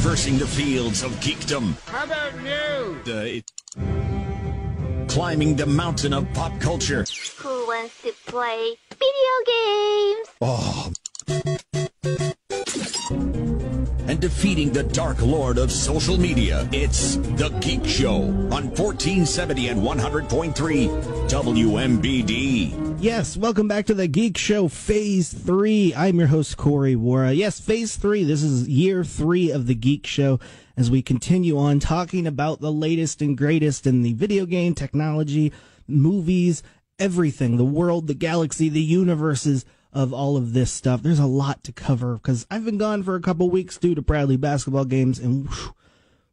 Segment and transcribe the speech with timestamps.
[0.00, 1.74] traversing the fields of geekdom.
[1.86, 2.96] How about new?
[3.06, 3.52] Uh, it-
[5.08, 7.04] climbing the mountain of pop culture.
[7.36, 10.28] Who wants to play video games?
[10.40, 10.92] Oh.
[14.20, 16.68] Defeating the dark lord of social media.
[16.72, 20.52] It's The Geek Show on 1470 and 100.3
[21.30, 22.98] WMBD.
[23.00, 25.94] Yes, welcome back to the Geek Show Phase 3.
[25.94, 27.34] I'm your host, Corey Wara.
[27.34, 28.24] Yes, Phase 3.
[28.24, 30.38] This is year 3 of the Geek Show
[30.76, 35.50] as we continue on talking about the latest and greatest in the video game technology,
[35.88, 36.62] movies,
[36.98, 41.02] everything, the world, the galaxy, the universes of all of this stuff.
[41.02, 44.02] There's a lot to cover because I've been gone for a couple weeks due to
[44.02, 45.74] Bradley basketball games and whew,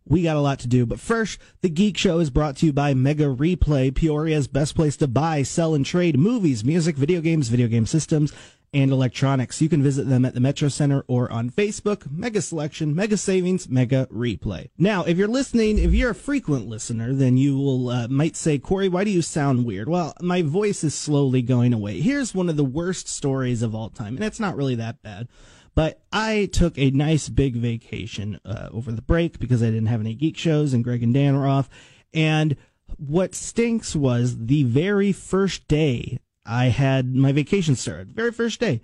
[0.06, 0.86] we got a lot to do.
[0.86, 4.96] But first, the Geek Show is brought to you by Mega Replay, Peoria's best place
[4.98, 8.32] to buy, sell, and trade movies, music, video games, video game systems,
[8.78, 9.60] and electronics.
[9.60, 12.10] You can visit them at the Metro Center or on Facebook.
[12.12, 14.70] Mega selection, mega savings, mega replay.
[14.78, 18.60] Now, if you're listening, if you're a frequent listener, then you will uh, might say,
[18.60, 19.90] Corey, why do you sound weird?
[19.90, 22.02] Well, my voice is slowly going away.
[22.02, 25.28] Here's one of the worst stories of all time, and it's not really that bad.
[25.74, 30.02] But I took a nice big vacation uh, over the break because I didn't have
[30.02, 31.68] any geek shows and Greg and Dan were off.
[32.14, 32.58] And
[32.98, 38.82] what stinks was the very first day I had my vacation started, very first day,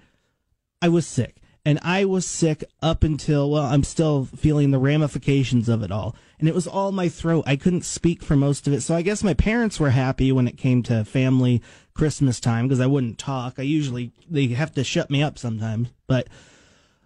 [0.81, 1.37] I was sick.
[1.65, 6.13] And I was sick up until, well, I'm still feeling the ramifications of it all.
[6.37, 7.45] And it was all my throat.
[7.47, 8.81] I couldn't speak for most of it.
[8.81, 11.61] So I guess my parents were happy when it came to family
[11.93, 13.59] Christmas time because I wouldn't talk.
[13.59, 15.87] I usually, they have to shut me up sometimes.
[16.05, 16.27] But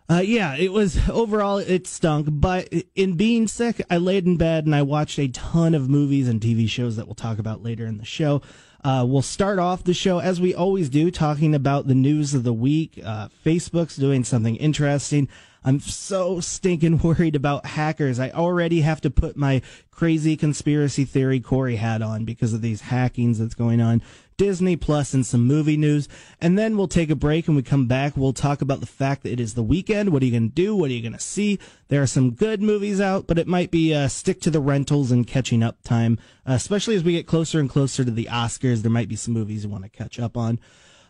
[0.09, 4.65] uh, yeah, it was overall it stunk, but in being sick, I laid in bed
[4.65, 7.85] and I watched a ton of movies and TV shows that we'll talk about later
[7.85, 8.41] in the show.
[8.87, 12.45] Uh, we'll start off the show as we always do, talking about the news of
[12.45, 12.97] the week.
[13.03, 15.27] Uh, Facebook's doing something interesting.
[15.61, 18.17] I'm so stinking worried about hackers.
[18.17, 22.79] I already have to put my crazy conspiracy theory Corey hat on because of these
[22.79, 24.01] hackings that's going on.
[24.37, 26.07] Disney Plus and some movie news.
[26.39, 28.15] And then we'll take a break and we come back.
[28.15, 30.09] We'll talk about the fact that it is the weekend.
[30.09, 30.75] What are you going to do?
[30.75, 31.59] What are you going to see?
[31.87, 35.11] There are some good movies out, but it might be uh, stick to the rentals
[35.11, 38.83] and catching up time, uh, especially as we get closer and closer to the Oscars.
[38.83, 40.59] There might be some movies you want to catch up on.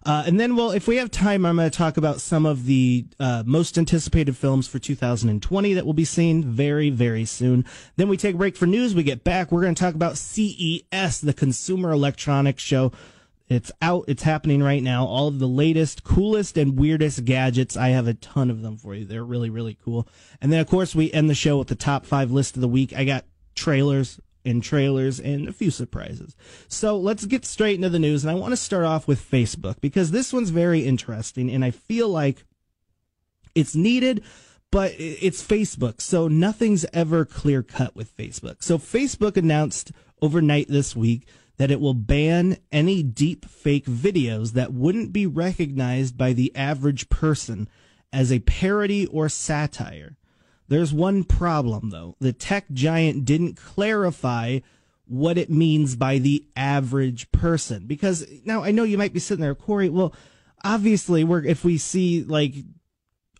[0.06, 2.66] Uh, and then, well, if we have time, I'm going to talk about some of
[2.66, 7.66] the uh, most anticipated films for 2020 that will be seen very, very soon.
[7.98, 8.96] Then we take a break for news.
[8.96, 9.52] We get back.
[9.52, 12.94] We're going to talk about CES, the Consumer Electronics Show.
[13.50, 14.06] It's out.
[14.08, 15.06] It's happening right now.
[15.06, 17.78] All of the latest, coolest, and weirdest gadgets.
[17.78, 19.06] I have a ton of them for you.
[19.06, 20.08] They're really, really cool.
[20.42, 22.68] And then, of course, we end the show with the top five list of the
[22.68, 22.94] week.
[22.94, 23.26] I got
[23.56, 26.36] trailers and trailers and a few surprises.
[26.68, 28.24] So let's get straight into the news.
[28.24, 31.50] And I want to start off with Facebook because this one's very interesting.
[31.50, 32.44] And I feel like
[33.56, 34.24] it's needed,
[34.72, 36.02] but it's Facebook.
[36.02, 38.62] So nothing's ever clear cut with Facebook.
[38.62, 39.92] So Facebook announced
[40.22, 46.18] overnight this week that it will ban any deep fake videos that wouldn't be recognized
[46.18, 47.68] by the average person
[48.14, 50.18] as a parody or satire.
[50.68, 52.16] There's one problem though.
[52.20, 54.60] The tech giant didn't clarify
[55.06, 57.86] what it means by the average person.
[57.88, 60.14] Because now I know you might be sitting there, Corey, well,
[60.64, 62.54] obviously we're, if we see like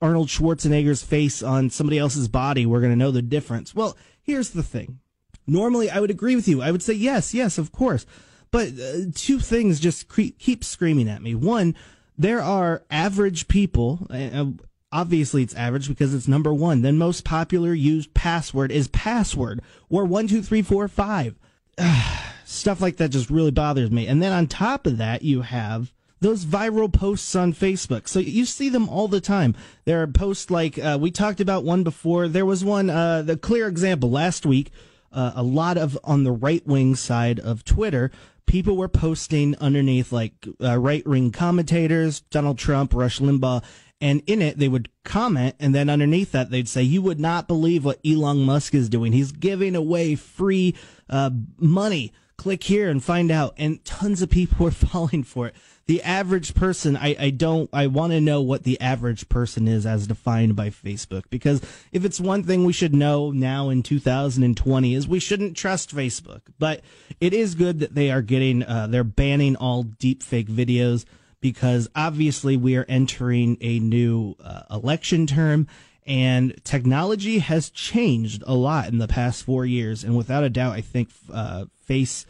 [0.02, 3.76] Arnold Schwarzenegger's face on somebody else's body, we're going to know the difference.
[3.76, 5.00] Well, here's the thing.
[5.48, 6.62] Normally, I would agree with you.
[6.62, 8.06] I would say yes, yes, of course.
[8.52, 11.36] But uh, two things just cre- keep screaming at me.
[11.36, 11.76] One,
[12.18, 14.08] there are average people.
[14.10, 14.46] Uh,
[14.92, 16.82] obviously, it's average because it's number one.
[16.82, 21.36] The most popular used password is password or one two three four five.
[22.46, 24.08] Stuff like that just really bothers me.
[24.08, 28.08] And then on top of that, you have those viral posts on Facebook.
[28.08, 29.56] So you see them all the time.
[29.86, 32.28] There are posts like uh, we talked about one before.
[32.28, 34.72] There was one, uh, the clear example last week.
[35.12, 38.12] Uh, a lot of on the right wing side of Twitter,
[38.46, 43.64] people were posting underneath like uh, right wing commentators, Donald Trump, Rush Limbaugh,
[44.00, 47.48] and in it they would comment, and then underneath that they'd say, "You would not
[47.48, 49.12] believe what Elon Musk is doing.
[49.12, 50.76] He's giving away free
[51.10, 53.54] uh, money." click here and find out.
[53.58, 55.56] And tons of people were falling for it.
[55.88, 59.86] The average person, I, I don't, I want to know what the average person is
[59.86, 61.24] as defined by Facebook.
[61.30, 61.62] Because
[61.92, 66.42] if it's one thing we should know now in 2020 is we shouldn't trust Facebook.
[66.60, 66.82] But
[67.20, 71.06] it is good that they are getting, uh, they're banning all deep fake videos
[71.40, 75.68] because obviously we are entering a new uh, election term
[76.08, 80.06] and technology has changed a lot in the past four years.
[80.06, 82.26] And without a doubt, I think uh, face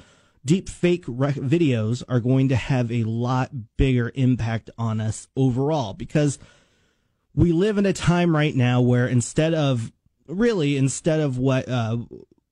[0.47, 5.93] deep fake rec- videos are going to have a lot bigger impact on us overall
[5.93, 6.39] because
[7.35, 9.91] we live in a time right now where instead of
[10.27, 11.97] really instead of what uh,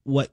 [0.03, 0.30] what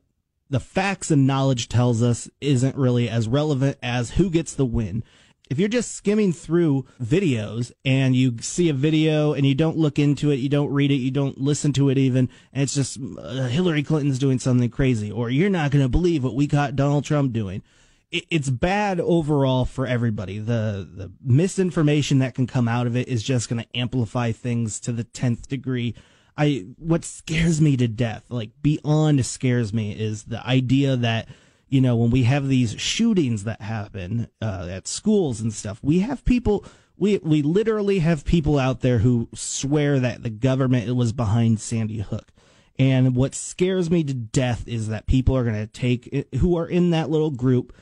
[0.51, 5.05] the facts and knowledge tells us isn't really as relevant as who gets the win.
[5.51, 9.99] If you're just skimming through videos and you see a video and you don't look
[9.99, 12.99] into it, you don't read it, you don't listen to it even, and it's just
[13.19, 16.77] uh, Hillary Clinton's doing something crazy, or you're not going to believe what we caught
[16.77, 17.63] Donald Trump doing.
[18.11, 20.39] It, it's bad overall for everybody.
[20.39, 24.81] The the misinformation that can come out of it is just going to amplify things
[24.81, 25.95] to the tenth degree
[26.37, 31.29] I what scares me to death, like beyond scares me, is the idea that
[31.73, 36.01] you know when we have these shootings that happen uh, at schools and stuff, we
[36.01, 36.65] have people.
[36.99, 42.01] We we literally have people out there who swear that the government was behind Sandy
[42.01, 42.31] Hook.
[42.79, 46.67] And what scares me to death is that people are going to take who are
[46.67, 47.73] in that little group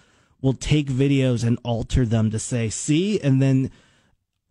[0.41, 3.71] will take videos and alter them to say, see, and then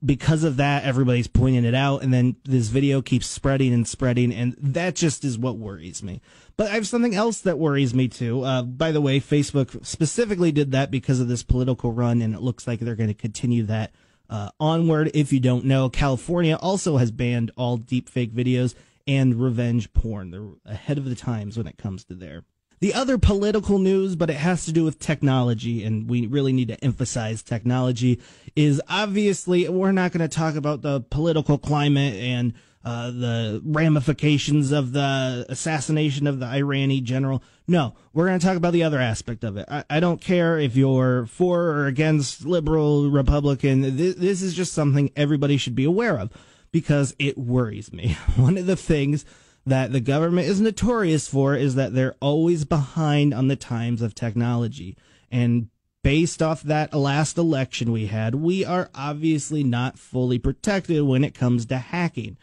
[0.04, 4.34] because of that, everybody's pointing it out, and then this video keeps spreading and spreading,
[4.34, 6.22] and that just is what worries me.
[6.56, 8.44] But I have something else that worries me too.
[8.44, 12.42] Uh, by the way, Facebook specifically did that because of this political run, and it
[12.42, 13.92] looks like they're going to continue that
[14.30, 15.12] uh, onward.
[15.14, 18.76] If you don't know, California also has banned all deepfake videos
[19.08, 20.32] and revenge porn.
[20.32, 22.44] They're ahead of the times when it comes to there
[22.80, 26.70] the other political news, but it has to do with technology, and we really need
[26.70, 28.20] to emphasize technology,
[28.56, 32.54] is obviously we're not going to talk about the political climate and
[32.86, 37.44] uh, the ramifications of the assassination of the Irani general.
[37.68, 39.66] No, we're going to talk about the other aspect of it.
[39.70, 43.98] I, I, don't care if you're for or against liberal, Republican.
[43.98, 46.32] This, this is just something everybody should be aware of
[46.72, 48.14] because it worries me.
[48.38, 49.26] One of the things
[49.70, 54.14] that the government is notorious for is that they're always behind on the times of
[54.14, 54.98] technology.
[55.32, 55.70] And
[56.04, 61.34] based off that last election we had, we are obviously not fully protected when it
[61.34, 62.38] comes to hacking.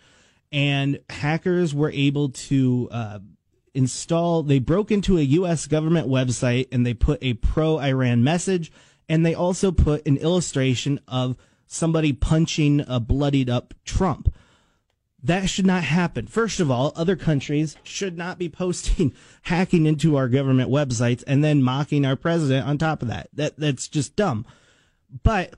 [0.53, 3.19] And hackers were able to uh,
[3.75, 5.67] install, they broke into a U.S.
[5.67, 8.73] government website and they put a pro Iran message.
[9.09, 11.37] And they also put an illustration of
[11.67, 14.33] somebody punching a bloodied up Trump.
[15.27, 16.29] That should not happen.
[16.29, 19.13] First of all, other countries should not be posting
[19.43, 23.29] hacking into our government websites and then mocking our president on top of that.
[23.33, 24.47] That that's just dumb.
[25.25, 25.55] But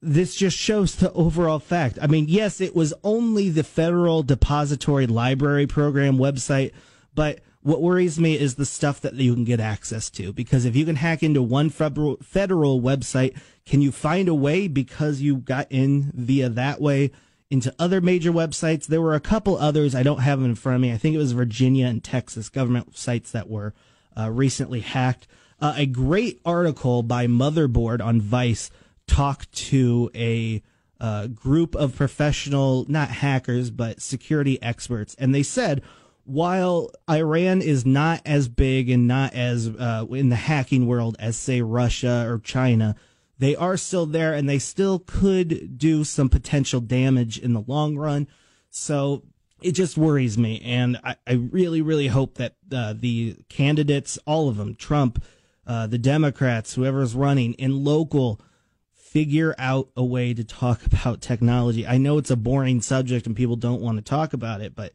[0.00, 1.98] this just shows the overall fact.
[2.00, 6.70] I mean, yes, it was only the Federal Depository Library Program website,
[7.12, 10.32] but what worries me is the stuff that you can get access to.
[10.32, 13.36] Because if you can hack into one federal, federal website,
[13.66, 17.10] can you find a way because you got in via that way
[17.50, 18.86] into other major websites.
[18.86, 20.92] There were a couple others I don't have them in front of me.
[20.92, 23.74] I think it was Virginia and Texas government sites that were
[24.16, 25.26] uh, recently hacked.
[25.60, 28.70] Uh, a great article by Motherboard on Vice
[29.06, 30.62] talked to a
[31.00, 35.82] uh, group of professional, not hackers, but security experts, and they said
[36.24, 41.36] while Iran is not as big and not as uh, in the hacking world as
[41.36, 42.94] say Russia or China,
[43.40, 47.96] they are still there and they still could do some potential damage in the long
[47.96, 48.28] run.
[48.68, 49.22] So
[49.62, 50.60] it just worries me.
[50.62, 55.24] And I, I really, really hope that uh, the candidates, all of them, Trump,
[55.66, 58.42] uh, the Democrats, whoever's running in local,
[58.92, 61.86] figure out a way to talk about technology.
[61.86, 64.92] I know it's a boring subject and people don't want to talk about it, but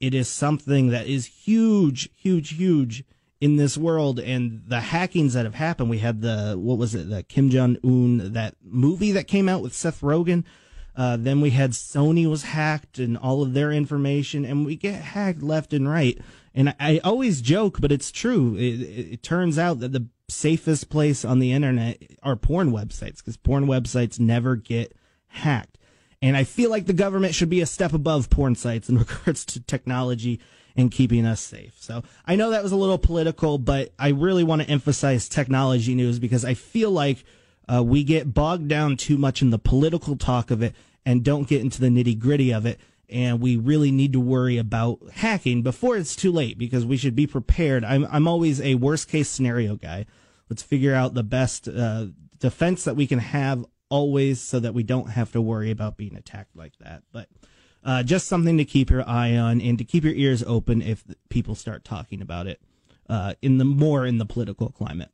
[0.00, 3.04] it is something that is huge, huge, huge
[3.44, 5.90] in this world and the hackings that have happened.
[5.90, 9.60] We had the what was it, the Kim Jong Un that movie that came out
[9.60, 10.44] with Seth Rogen.
[10.96, 14.94] Uh, then we had Sony was hacked and all of their information, and we get
[14.94, 16.18] hacked left and right.
[16.54, 18.54] And I, I always joke, but it's true.
[18.56, 23.18] It, it, it, turns out that the safest place on the internet are porn websites
[23.18, 24.96] because porn websites never get
[25.26, 25.76] hacked.
[26.22, 29.44] And I feel like the government should be a step above porn sites in regards
[29.46, 30.40] to technology
[30.76, 31.74] and keeping us safe.
[31.78, 35.94] So I know that was a little political, but I really want to emphasize technology
[35.94, 37.24] news because I feel like
[37.72, 40.74] uh, we get bogged down too much in the political talk of it
[41.06, 42.80] and don't get into the nitty gritty of it.
[43.08, 47.14] And we really need to worry about hacking before it's too late because we should
[47.14, 47.84] be prepared.
[47.84, 50.06] I'm, I'm always a worst case scenario guy.
[50.48, 52.06] Let's figure out the best uh,
[52.38, 56.16] defense that we can have always so that we don't have to worry about being
[56.16, 57.02] attacked like that.
[57.12, 57.28] But
[57.84, 61.04] uh, just something to keep your eye on and to keep your ears open if
[61.28, 62.60] people start talking about it
[63.08, 65.10] uh, in the more in the political climate.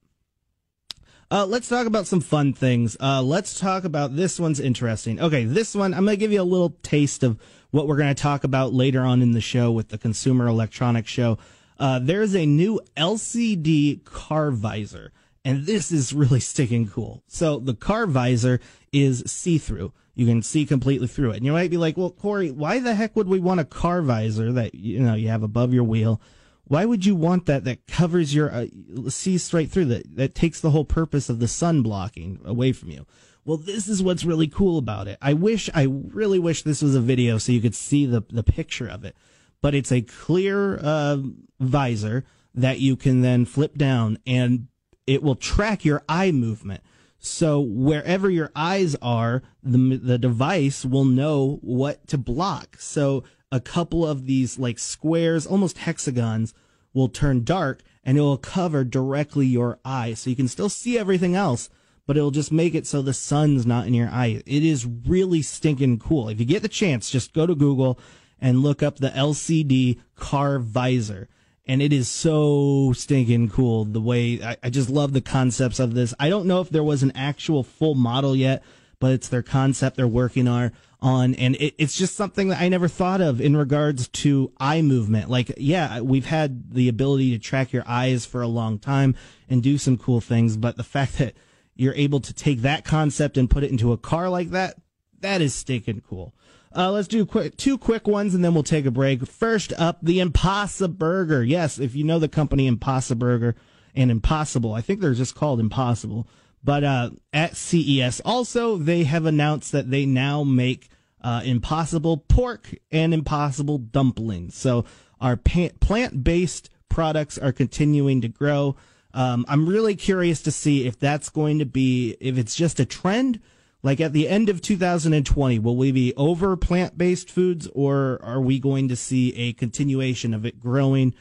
[1.32, 2.96] Uh, let's talk about some fun things.
[2.98, 5.20] Uh, let's talk about this one's interesting.
[5.20, 7.38] Okay, this one I'm to give you a little taste of
[7.70, 11.38] what we're to talk about later on in the show with the Consumer Electronics Show.
[11.78, 15.12] Uh, there's a new LCD car visor,
[15.44, 17.22] and this is really sticking cool.
[17.26, 18.60] So the car visor
[18.92, 19.92] is see through.
[20.14, 21.36] You can see completely through it.
[21.36, 24.02] And you might be like, well, Corey, why the heck would we want a car
[24.02, 26.20] visor that, you know, you have above your wheel?
[26.64, 28.66] Why would you want that that covers your, uh,
[29.08, 33.06] straight through that, that takes the whole purpose of the sun blocking away from you?
[33.44, 35.18] Well, this is what's really cool about it.
[35.22, 38.42] I wish, I really wish this was a video so you could see the, the
[38.42, 39.16] picture of it.
[39.62, 41.18] But it's a clear uh,
[41.58, 44.68] visor that you can then flip down and
[45.06, 46.82] it will track your eye movement.
[47.18, 52.76] So wherever your eyes are, the the device will know what to block.
[52.78, 56.54] So a couple of these like squares, almost hexagons,
[56.94, 60.14] will turn dark and it will cover directly your eye.
[60.14, 61.68] So you can still see everything else,
[62.06, 64.42] but it'll just make it so the sun's not in your eye.
[64.46, 66.28] It is really stinking cool.
[66.28, 67.98] If you get the chance, just go to Google
[68.40, 71.28] and look up the LCD car visor.
[71.70, 75.94] And it is so stinking cool the way I, I just love the concepts of
[75.94, 76.12] this.
[76.18, 78.64] I don't know if there was an actual full model yet,
[78.98, 82.88] but it's their concept they're working on and it, it's just something that I never
[82.88, 85.30] thought of in regards to eye movement.
[85.30, 89.14] Like, yeah, we've had the ability to track your eyes for a long time
[89.48, 91.34] and do some cool things, but the fact that
[91.76, 94.74] you're able to take that concept and put it into a car like that,
[95.20, 96.34] that is stinking cool.
[96.74, 99.26] Uh, let's do two quick ones and then we'll take a break.
[99.26, 101.42] First up, the Impossible Burger.
[101.42, 103.56] Yes, if you know the company Impossible Burger
[103.94, 106.28] and Impossible, I think they're just called Impossible.
[106.62, 110.88] But uh, at CES, also they have announced that they now make
[111.22, 114.54] uh, Impossible pork and Impossible dumplings.
[114.54, 114.84] So
[115.20, 118.76] our plant-based products are continuing to grow.
[119.12, 122.84] Um, I'm really curious to see if that's going to be if it's just a
[122.84, 123.40] trend
[123.82, 128.40] like at the end of 2020, will we be over plant based foods or are
[128.40, 131.14] we going to see a continuation of it growing?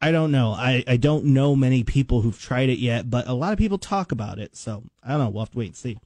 [0.00, 0.52] I don't know.
[0.52, 3.78] I, I don't know many people who've tried it yet, but a lot of people
[3.78, 4.56] talk about it.
[4.56, 5.28] So I don't know.
[5.30, 5.98] We'll have to wait and see.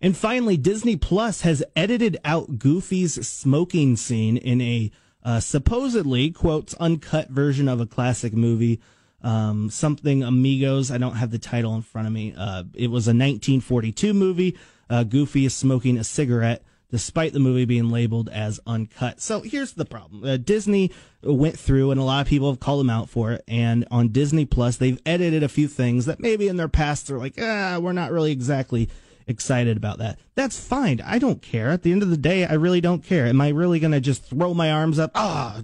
[0.00, 4.90] And finally, Disney Plus has edited out Goofy's smoking scene in a
[5.22, 8.80] uh, supposedly, quotes, uncut version of a classic movie
[9.24, 10.90] um, something Amigos.
[10.90, 12.34] I don't have the title in front of me.
[12.36, 14.56] Uh, it was a 1942 movie.
[14.88, 19.20] Uh, Goofy is smoking a cigarette despite the movie being labeled as uncut.
[19.20, 20.22] So here's the problem.
[20.24, 20.92] Uh, Disney
[21.24, 23.42] went through and a lot of people have called them out for it.
[23.48, 27.18] And on Disney Plus, they've edited a few things that maybe in their past they're
[27.18, 28.90] like, ah, we're not really exactly
[29.26, 30.20] excited about that.
[30.34, 31.00] That's fine.
[31.00, 31.70] I don't care.
[31.70, 33.26] At the end of the day, I really don't care.
[33.26, 35.12] Am I really going to just throw my arms up?
[35.14, 35.62] Ah,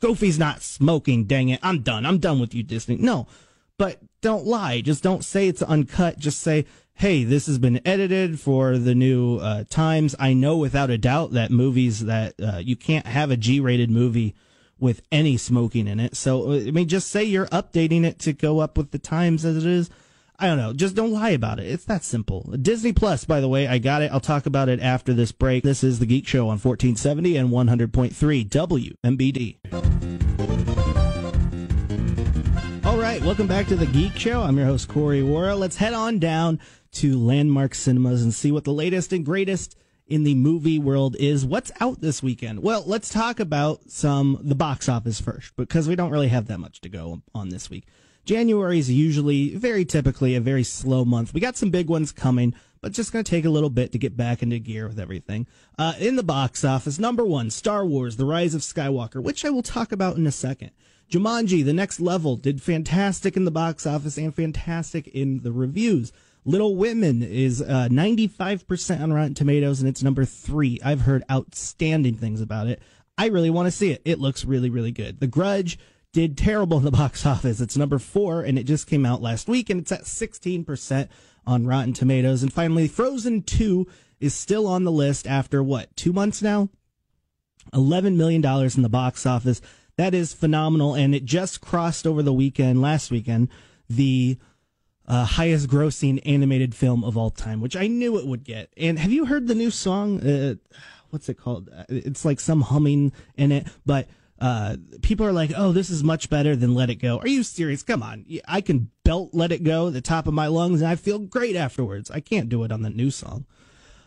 [0.00, 1.60] Goofy's not smoking, dang it.
[1.62, 2.06] I'm done.
[2.06, 2.96] I'm done with you, Disney.
[2.96, 3.26] No,
[3.78, 4.80] but don't lie.
[4.80, 6.18] Just don't say it's uncut.
[6.18, 10.14] Just say, hey, this has been edited for the new uh, times.
[10.18, 13.90] I know without a doubt that movies that uh, you can't have a G rated
[13.90, 14.34] movie
[14.80, 16.16] with any smoking in it.
[16.16, 19.56] So, I mean, just say you're updating it to go up with the times as
[19.56, 19.90] it is.
[20.40, 20.72] I don't know.
[20.72, 21.66] Just don't lie about it.
[21.66, 22.42] It's that simple.
[22.62, 24.12] Disney Plus, by the way, I got it.
[24.12, 25.64] I'll talk about it after this break.
[25.64, 29.56] This is The Geek Show on 1470 and 100.3 WMBD.
[32.86, 34.40] All right, welcome back to The Geek Show.
[34.42, 35.58] I'm your host, Corey Wara.
[35.58, 36.60] Let's head on down
[36.92, 39.74] to Landmark Cinemas and see what the latest and greatest
[40.06, 41.44] in the movie world is.
[41.44, 42.62] What's out this weekend?
[42.62, 46.58] Well, let's talk about some the box office first because we don't really have that
[46.58, 47.86] much to go on this week.
[48.28, 51.32] January is usually, very typically, a very slow month.
[51.32, 53.98] We got some big ones coming, but just going to take a little bit to
[53.98, 55.46] get back into gear with everything.
[55.78, 59.50] Uh, in the box office, number one, Star Wars: The Rise of Skywalker, which I
[59.50, 60.72] will talk about in a second.
[61.10, 66.12] Jumanji: The Next Level did fantastic in the box office and fantastic in the reviews.
[66.44, 70.78] Little Women is uh, 95% on Rotten Tomatoes and it's number three.
[70.84, 72.82] I've heard outstanding things about it.
[73.16, 74.02] I really want to see it.
[74.04, 75.18] It looks really, really good.
[75.18, 75.78] The Grudge
[76.12, 77.60] did terrible in the box office.
[77.60, 81.08] It's number four, and it just came out last week, and it's at 16%
[81.46, 82.42] on Rotten Tomatoes.
[82.42, 83.86] And finally, Frozen 2
[84.20, 86.68] is still on the list after what, two months now?
[87.72, 89.60] $11 million in the box office.
[89.96, 93.48] That is phenomenal, and it just crossed over the weekend, last weekend,
[93.88, 94.38] the
[95.06, 98.70] uh, highest grossing animated film of all time, which I knew it would get.
[98.76, 100.20] And have you heard the new song?
[100.20, 100.54] Uh,
[101.10, 101.70] what's it called?
[101.88, 104.06] It's like some humming in it, but
[104.40, 107.18] uh, people are like, oh, this is much better than Let It Go.
[107.18, 107.82] Are you serious?
[107.82, 108.24] Come on.
[108.46, 111.18] I can belt Let It Go at the top of my lungs and I feel
[111.18, 112.10] great afterwards.
[112.10, 113.46] I can't do it on the new song.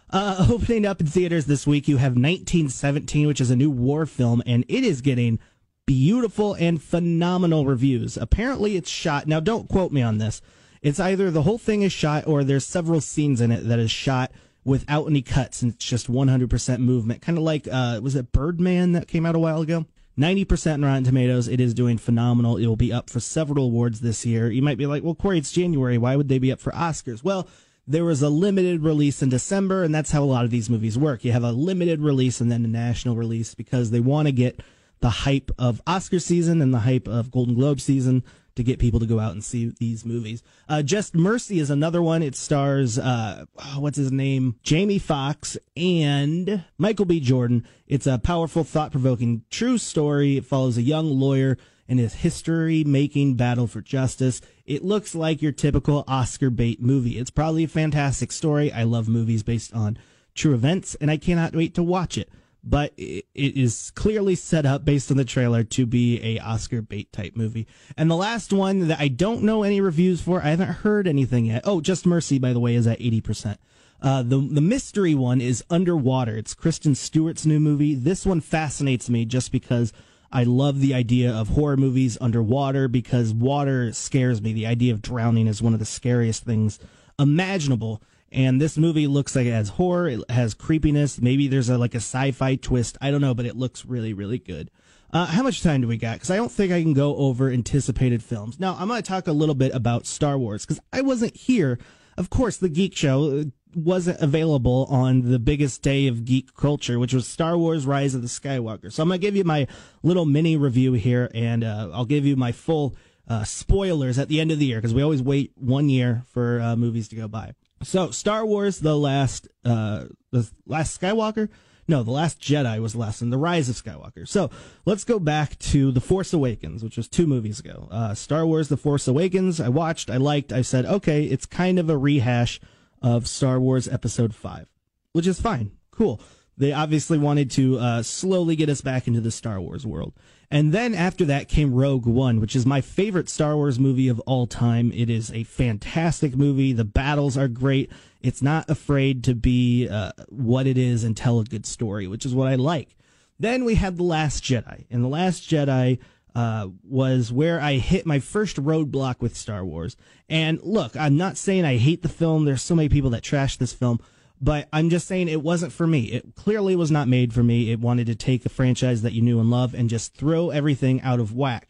[0.09, 4.05] Uh, opening up in theaters this week, you have 1917, which is a new war
[4.05, 5.39] film, and it is getting
[5.85, 8.15] beautiful and phenomenal reviews.
[8.17, 9.27] Apparently, it's shot.
[9.27, 10.41] Now, don't quote me on this.
[10.81, 13.91] It's either the whole thing is shot or there's several scenes in it that is
[13.91, 14.31] shot
[14.63, 17.21] without any cuts and it's just 100% movement.
[17.21, 19.85] Kind of like, uh, was it Birdman that came out a while ago?
[20.21, 21.47] 90% in Rotten Tomatoes.
[21.47, 22.57] It is doing phenomenal.
[22.57, 24.51] It will be up for several awards this year.
[24.51, 25.97] You might be like, well, Corey, it's January.
[25.97, 27.23] Why would they be up for Oscars?
[27.23, 27.47] Well,
[27.87, 30.97] there was a limited release in December, and that's how a lot of these movies
[30.97, 31.25] work.
[31.25, 34.61] You have a limited release and then a national release because they want to get
[34.99, 38.23] the hype of Oscar season and the hype of Golden Globe season
[38.63, 40.43] to get people to go out and see these movies.
[40.69, 42.23] Uh, Just Mercy is another one.
[42.23, 44.55] It stars, uh, oh, what's his name?
[44.63, 47.19] Jamie Foxx and Michael B.
[47.19, 47.65] Jordan.
[47.87, 50.37] It's a powerful, thought provoking, true story.
[50.37, 54.41] It follows a young lawyer in his history making battle for justice.
[54.65, 57.17] It looks like your typical Oscar bait movie.
[57.17, 58.71] It's probably a fantastic story.
[58.71, 59.97] I love movies based on
[60.33, 62.29] true events, and I cannot wait to watch it
[62.63, 67.11] but it is clearly set up based on the trailer to be a Oscar bait
[67.11, 67.67] type movie.
[67.97, 71.45] And the last one that I don't know any reviews for, I haven't heard anything
[71.45, 71.63] yet.
[71.65, 73.57] Oh, Just Mercy, by the way, is at 80%.
[74.01, 76.35] Uh, the the mystery one is Underwater.
[76.35, 77.93] It's Kristen Stewart's new movie.
[77.93, 79.93] This one fascinates me just because
[80.31, 84.53] I love the idea of horror movies underwater because water scares me.
[84.53, 86.79] The idea of drowning is one of the scariest things
[87.19, 88.01] imaginable.
[88.31, 91.19] And this movie looks like it has horror, it has creepiness.
[91.21, 92.97] Maybe there's a like a sci-fi twist.
[93.01, 94.71] I don't know, but it looks really, really good.
[95.13, 96.13] Uh, how much time do we got?
[96.13, 98.59] Because I don't think I can go over anticipated films.
[98.59, 101.79] Now I'm going to talk a little bit about Star Wars because I wasn't here.
[102.17, 103.43] Of course, the Geek Show uh,
[103.75, 108.21] wasn't available on the biggest day of geek culture, which was Star Wars: Rise of
[108.21, 108.91] the Skywalker.
[108.91, 109.67] So I'm going to give you my
[110.03, 112.95] little mini review here, and uh, I'll give you my full
[113.27, 116.61] uh, spoilers at the end of the year because we always wait one year for
[116.61, 117.53] uh, movies to go by.
[117.83, 121.49] So Star Wars: The Last, uh, the Last Skywalker.
[121.87, 124.27] No, the Last Jedi was the last, and the Rise of Skywalker.
[124.27, 124.49] So
[124.85, 127.89] let's go back to The Force Awakens, which was two movies ago.
[127.91, 129.59] Uh, Star Wars: The Force Awakens.
[129.59, 130.53] I watched, I liked.
[130.53, 132.59] I said, okay, it's kind of a rehash
[133.01, 134.67] of Star Wars Episode Five,
[135.11, 136.21] which is fine, cool.
[136.57, 140.13] They obviously wanted to uh, slowly get us back into the Star Wars world.
[140.51, 144.19] And then after that came Rogue One, which is my favorite Star Wars movie of
[144.21, 144.91] all time.
[144.93, 146.73] It is a fantastic movie.
[146.73, 147.89] The battles are great.
[148.21, 152.25] It's not afraid to be uh, what it is and tell a good story, which
[152.25, 152.97] is what I like.
[153.39, 154.85] Then we had The Last Jedi.
[154.91, 155.99] And The Last Jedi
[156.35, 159.95] uh, was where I hit my first roadblock with Star Wars.
[160.29, 162.43] And look, I'm not saying I hate the film.
[162.43, 163.99] There's so many people that trash this film
[164.41, 166.05] but I'm just saying it wasn't for me.
[166.05, 167.71] It clearly was not made for me.
[167.71, 170.99] It wanted to take a franchise that you knew and love and just throw everything
[171.01, 171.69] out of whack.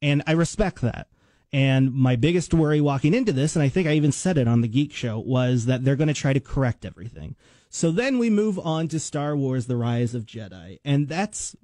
[0.00, 1.08] And I respect that.
[1.52, 4.62] And my biggest worry walking into this, and I think I even said it on
[4.62, 7.36] the Geek Show, was that they're going to try to correct everything.
[7.68, 11.54] So then we move on to Star Wars: The Rise of Jedi, and that's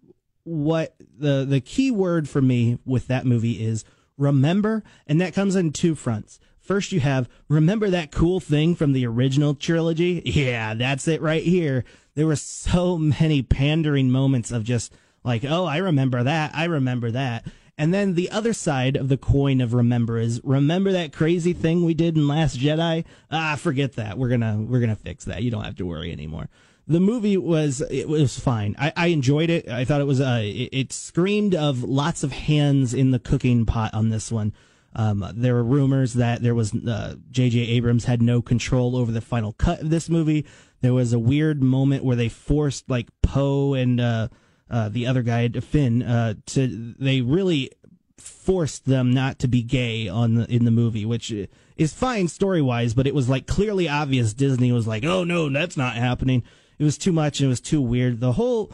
[0.45, 3.85] what the the key word for me with that movie is
[4.19, 6.39] remember, and that comes on two fronts.
[6.69, 10.21] First, you have remember that cool thing from the original trilogy?
[10.27, 11.83] Yeah, that's it right here.
[12.15, 14.93] There were so many pandering moments of just
[15.25, 16.51] like, oh, I remember that.
[16.55, 17.47] I remember that.
[17.79, 21.87] And then the other side of the coin of remember is remember that crazy thing
[21.87, 23.07] we did in Last Jedi?
[23.31, 24.19] Ah, forget that.
[24.19, 25.43] We're gonna we're gonna fix that.
[25.43, 26.51] You don't have to worry anymore.
[26.87, 28.77] The movie was it was fine.
[28.79, 29.71] I, I enjoyed it.
[29.71, 33.65] I thought it was uh it, it screamed of lots of hands in the cooking
[33.65, 34.53] pot on this one.
[34.95, 37.63] Um, there were rumors that there was J.J.
[37.63, 40.47] Uh, Abrams had no control over the final cut of this movie.
[40.81, 44.29] There was a weird moment where they forced like Poe and uh,
[44.71, 46.95] uh, the other guy Finn uh, to.
[46.99, 47.71] They really
[48.17, 51.33] forced them not to be gay on the, in the movie, which
[51.77, 54.35] is fine story wise, but it was like clearly obvious.
[54.35, 56.43] Disney was like, "Oh no, that's not happening."
[56.79, 57.41] It was too much.
[57.41, 58.21] It was too weird.
[58.21, 58.73] The whole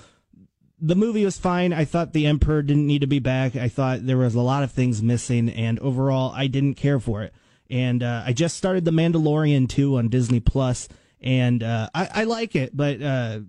[0.86, 1.72] the movie was fine.
[1.72, 3.56] I thought the Emperor didn't need to be back.
[3.56, 7.22] I thought there was a lot of things missing, and overall, I didn't care for
[7.22, 7.32] it.
[7.70, 10.88] And uh, I just started The Mandalorian 2 on Disney Plus,
[11.22, 13.40] and uh, I, I, like it, but uh,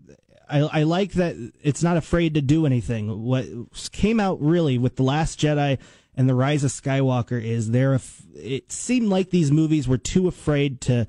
[0.49, 3.23] I, I, like that it's not afraid to do anything.
[3.23, 3.45] What
[3.91, 5.77] came out really with The Last Jedi
[6.15, 7.99] and The Rise of Skywalker is there.
[8.35, 11.05] It seemed like these movies were too afraid to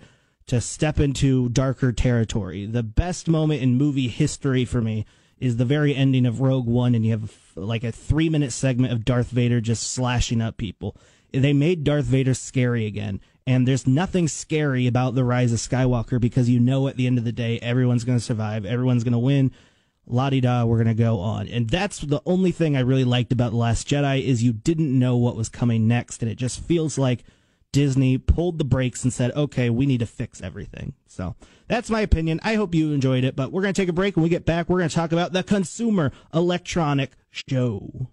[0.48, 2.66] to step into darker territory.
[2.66, 5.04] The best moment in movie history for me
[5.38, 8.92] is the very ending of Rogue One, and you have like a three minute segment
[8.92, 10.96] of Darth Vader just slashing up people.
[11.32, 16.20] They made Darth Vader scary again, and there's nothing scary about the Rise of Skywalker
[16.20, 19.12] because you know at the end of the day everyone's going to survive, everyone's going
[19.12, 19.52] to win.
[20.08, 21.48] La di da, we're going to go on.
[21.48, 24.96] And that's the only thing I really liked about The Last Jedi is you didn't
[24.96, 27.24] know what was coming next, and it just feels like
[27.72, 30.94] Disney pulled the brakes and said, okay, we need to fix everything.
[31.06, 31.34] So
[31.68, 32.40] that's my opinion.
[32.42, 34.16] I hope you enjoyed it, but we're going to take a break.
[34.16, 38.05] When we get back, we're going to talk about the Consumer Electronic Show.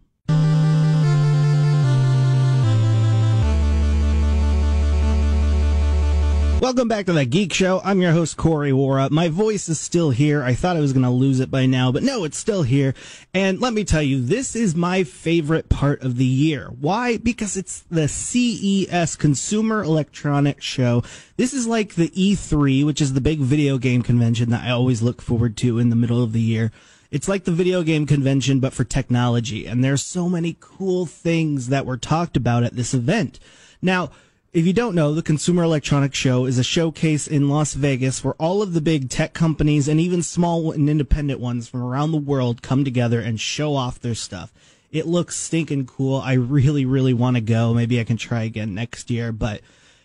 [6.63, 7.81] Welcome back to the Geek Show.
[7.83, 9.11] I'm your host, Corey Wara.
[9.11, 10.41] My voice is still here.
[10.41, 12.93] I thought I was going to lose it by now, but no, it's still here.
[13.33, 16.69] And let me tell you, this is my favorite part of the year.
[16.79, 17.17] Why?
[17.17, 21.03] Because it's the CES Consumer Electronics Show.
[21.35, 25.01] This is like the E3, which is the big video game convention that I always
[25.01, 26.71] look forward to in the middle of the year.
[27.11, 29.65] It's like the video game convention, but for technology.
[29.65, 33.37] And there's so many cool things that were talked about at this event.
[33.81, 34.11] Now,
[34.53, 38.35] if you don't know, the Consumer Electronics Show is a showcase in Las Vegas where
[38.35, 42.17] all of the big tech companies and even small and independent ones from around the
[42.17, 44.53] world come together and show off their stuff.
[44.91, 46.17] It looks stinking cool.
[46.17, 47.73] I really, really want to go.
[47.73, 49.61] Maybe I can try again next year, but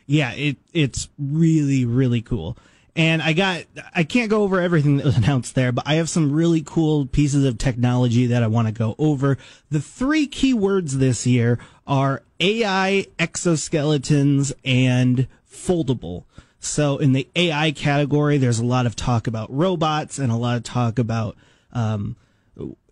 [0.07, 2.57] yeah, it, it's really, really cool.
[2.99, 3.63] And I got,
[3.95, 7.07] I can't go over everything that was announced there, but I have some really cool
[7.07, 9.39] pieces of technology that I want to go over.
[9.71, 16.25] The three keywords this year are AI, exoskeletons, and foldable.
[16.59, 20.57] So in the AI category, there's a lot of talk about robots and a lot
[20.57, 21.37] of talk about,
[21.73, 22.17] um,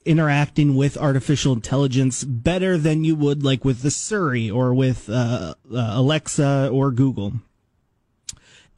[0.05, 5.57] interacting with artificial intelligence better than you would like with the Siri or with uh,
[5.69, 7.33] uh, Alexa or Google.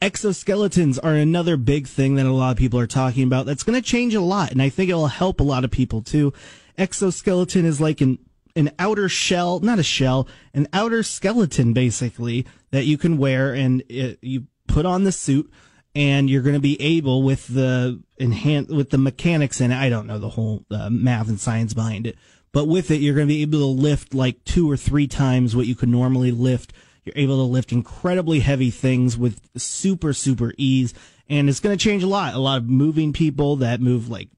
[0.01, 3.45] Exoskeletons are another big thing that a lot of people are talking about.
[3.45, 5.71] That's going to change a lot, and I think it will help a lot of
[5.71, 6.33] people too.
[6.77, 8.19] Exoskeleton is like an
[8.55, 13.83] an outer shell, not a shell, an outer skeleton basically that you can wear, and
[13.89, 15.51] it, you put on the suit,
[15.93, 19.77] and you're going to be able with the enhance with the mechanics in it.
[19.77, 22.17] I don't know the whole uh, math and science behind it,
[22.53, 25.55] but with it, you're going to be able to lift like two or three times
[25.55, 26.71] what you could normally lift
[27.03, 30.93] you're able to lift incredibly heavy things with super, super ease.
[31.29, 32.33] And it's going to change a lot.
[32.33, 34.29] A lot of moving people that move like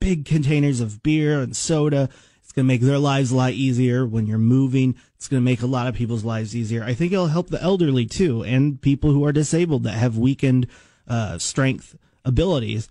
[0.00, 2.08] big containers of beer and soda.
[2.42, 4.96] It's going to make their lives a lot easier when you're moving.
[5.16, 6.82] It's going to make a lot of people's lives easier.
[6.82, 10.66] I think it'll help the elderly too and people who are disabled that have weakened
[11.06, 12.88] uh, strength abilities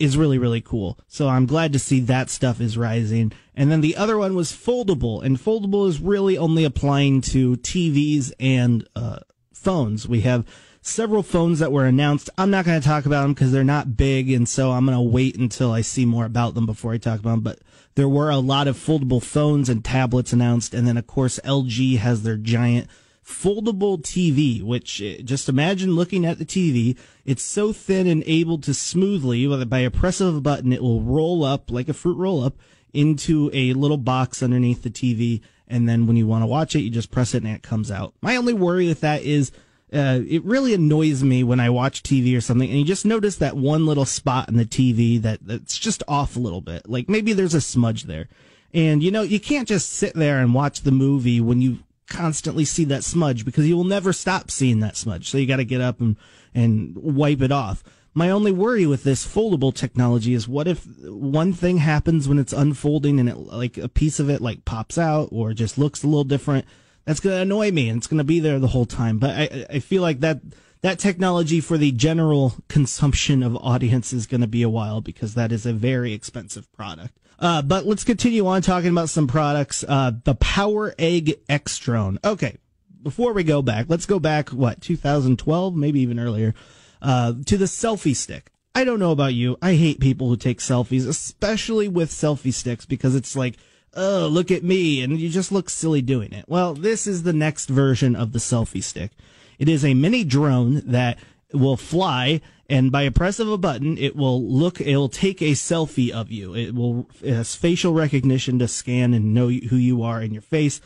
[0.00, 0.98] is really, really cool.
[1.06, 3.32] So I'm glad to see that stuff is rising.
[3.54, 8.32] And then the other one was foldable, and foldable is really only applying to TVs
[8.40, 9.18] and uh,
[9.52, 10.08] phones.
[10.08, 10.46] We have
[10.80, 12.30] several phones that were announced.
[12.38, 14.96] I'm not going to talk about them because they're not big, and so I'm going
[14.96, 17.40] to wait until I see more about them before I talk about them.
[17.42, 17.58] But
[17.94, 21.98] there were a lot of foldable phones and tablets announced, and then of course LG
[21.98, 22.88] has their giant
[23.24, 26.96] foldable TV, which eh, just imagine looking at the TV.
[27.24, 31.02] It's so thin and able to smoothly, by a press of a button, it will
[31.02, 32.54] roll up like a fruit roll up
[32.92, 35.40] into a little box underneath the TV.
[35.68, 37.90] And then when you want to watch it, you just press it and it comes
[37.90, 38.14] out.
[38.20, 39.52] My only worry with that is,
[39.92, 43.36] uh, it really annoys me when I watch TV or something and you just notice
[43.36, 46.88] that one little spot in the TV that, that's just off a little bit.
[46.88, 48.28] Like maybe there's a smudge there.
[48.72, 52.66] And you know, you can't just sit there and watch the movie when you constantly
[52.66, 55.30] see that smudge because you will never stop seeing that smudge.
[55.30, 56.16] So you got to get up and,
[56.54, 57.82] and wipe it off.
[58.12, 62.52] My only worry with this foldable technology is what if one thing happens when it's
[62.52, 66.08] unfolding and it like a piece of it like pops out or just looks a
[66.08, 66.66] little different.
[67.04, 69.18] That's going to annoy me and it's going to be there the whole time.
[69.18, 70.40] But I, I feel like that,
[70.82, 75.34] that technology for the general consumption of audience is going to be a while because
[75.34, 77.16] that is a very expensive product.
[77.40, 79.82] Uh, but let's continue on talking about some products.
[79.88, 82.18] Uh, the Power Egg X Drone.
[82.22, 82.56] Okay.
[83.02, 86.54] Before we go back, let's go back, what, 2012, maybe even earlier,
[87.00, 88.52] uh, to the selfie stick.
[88.74, 89.56] I don't know about you.
[89.62, 93.56] I hate people who take selfies, especially with selfie sticks, because it's like,
[93.94, 96.44] oh, look at me, and you just look silly doing it.
[96.46, 99.12] Well, this is the next version of the selfie stick.
[99.58, 101.18] It is a mini drone that
[101.52, 105.42] will fly and by a press of a button, it will look, it will take
[105.42, 106.54] a selfie of you.
[106.54, 110.42] It will, it has facial recognition to scan and know who you are in your
[110.42, 110.80] face.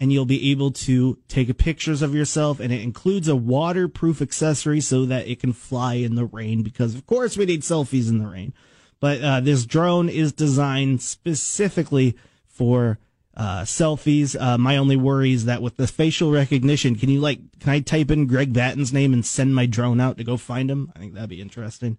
[0.00, 4.80] And you'll be able to take pictures of yourself and it includes a waterproof accessory
[4.80, 8.18] so that it can fly in the rain because of course we need selfies in
[8.18, 8.54] the rain.
[8.98, 12.98] But, uh, this drone is designed specifically for
[13.36, 14.40] uh, selfies.
[14.40, 17.80] Uh, my only worry is that with the facial recognition, can you like, can I
[17.80, 20.90] type in Greg Batten's name and send my drone out to go find him?
[20.96, 21.98] I think that'd be interesting.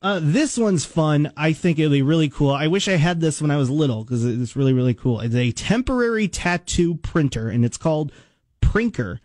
[0.00, 1.32] Uh, this one's fun.
[1.36, 2.50] I think it'll be really cool.
[2.50, 5.20] I wish I had this when I was little because it's really, really cool.
[5.20, 8.12] It's a temporary tattoo printer and it's called
[8.60, 9.20] Prinker.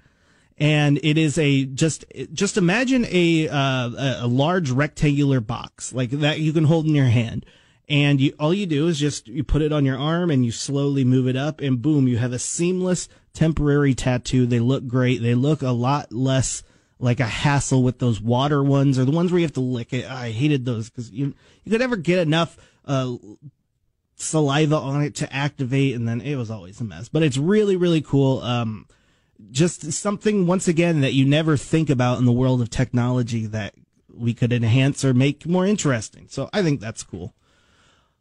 [0.57, 6.39] And it is a just just imagine a uh, a large rectangular box like that
[6.39, 7.43] you can hold in your hand
[7.89, 10.51] and you all you do is just you put it on your arm and you
[10.51, 14.45] slowly move it up and boom you have a seamless temporary tattoo.
[14.45, 15.21] They look great.
[15.21, 16.63] They look a lot less
[16.99, 19.91] like a hassle with those water ones or the ones where you have to lick
[19.91, 20.05] it.
[20.05, 23.15] I hated those because you you could never get enough uh,
[24.15, 27.09] saliva on it to activate and then it was always a mess.
[27.09, 28.41] But it's really really cool.
[28.41, 28.87] Um
[29.51, 33.73] just something once again that you never think about in the world of technology that
[34.15, 36.27] we could enhance or make more interesting.
[36.29, 37.33] So I think that's cool.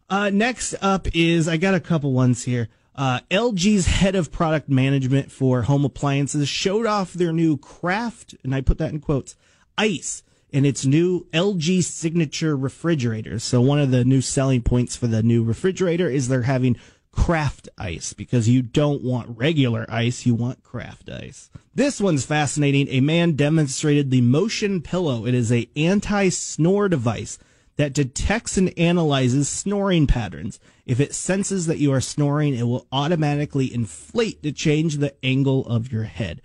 [0.09, 2.69] Uh, next up is I got a couple ones here.
[2.95, 8.55] Uh, LG's head of product management for home appliances showed off their new craft, and
[8.55, 9.35] I put that in quotes,
[9.79, 13.39] ice in its new LG signature refrigerator.
[13.39, 16.77] So one of the new selling points for the new refrigerator is they're having
[17.11, 21.51] craft ice because you don't want regular ice, you want craft ice.
[21.75, 22.89] This one's fascinating.
[22.89, 25.27] A man demonstrated the motion pillow.
[25.27, 27.39] It is a anti-snore device
[27.83, 30.61] that detects and analyzes snoring patterns.
[30.87, 35.67] If it senses that you are snoring, it will automatically inflate to change the angle
[35.67, 36.41] of your head.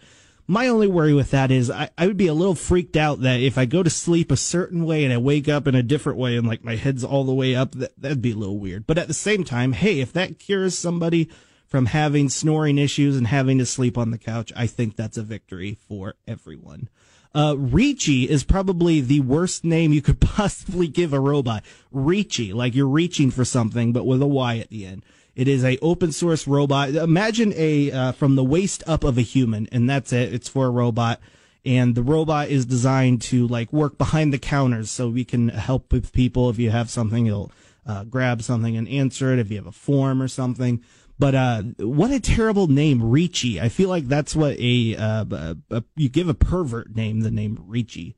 [0.47, 3.39] My only worry with that is I, I would be a little freaked out that
[3.39, 6.17] if I go to sleep a certain way and I wake up in a different
[6.17, 8.87] way and like my head's all the way up, that, that'd be a little weird.
[8.87, 11.29] But at the same time, hey, if that cures somebody
[11.67, 15.23] from having snoring issues and having to sleep on the couch, I think that's a
[15.23, 16.89] victory for everyone.
[17.35, 21.63] Uh, Reachy is probably the worst name you could possibly give a robot.
[21.93, 25.03] Reachy, like you're reaching for something, but with a Y at the end.
[25.35, 26.89] It is a open source robot.
[26.89, 30.33] Imagine a uh, from the waist up of a human, and that's it.
[30.33, 31.19] It's for a robot,
[31.63, 35.93] and the robot is designed to like work behind the counters, so we can help
[35.93, 36.49] with people.
[36.49, 37.51] If you have something, it'll
[37.85, 39.37] uh, grab something and answer it.
[39.37, 40.83] If you have a form or something.
[41.19, 43.59] But uh, what a terrible name, Reachy.
[43.59, 47.31] I feel like that's what a, uh, a, a you give a pervert name, the
[47.31, 48.15] name Reachy.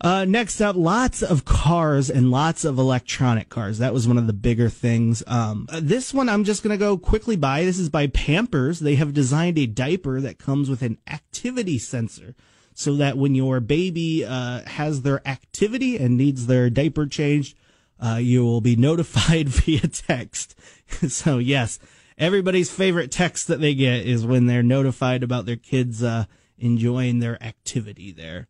[0.00, 3.78] Uh, next up, lots of cars and lots of electronic cars.
[3.78, 5.22] That was one of the bigger things.
[5.28, 7.64] Um, uh, this one I'm just going to go quickly by.
[7.64, 8.80] This is by Pampers.
[8.80, 12.34] They have designed a diaper that comes with an activity sensor
[12.74, 17.56] so that when your baby uh, has their activity and needs their diaper changed,
[18.02, 20.58] uh, you will be notified via text.
[21.08, 21.78] so yes,
[22.18, 26.24] everybody's favorite text that they get is when they're notified about their kids uh,
[26.58, 28.48] enjoying their activity there.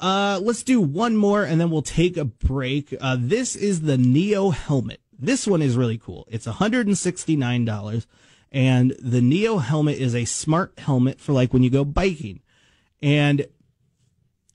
[0.00, 2.94] Uh, let's do one more and then we'll take a break.
[3.00, 5.00] Uh, this is the Neo helmet.
[5.18, 6.26] This one is really cool.
[6.30, 8.06] It's $169
[8.52, 12.40] and the Neo helmet is a smart helmet for like when you go biking.
[13.02, 13.46] And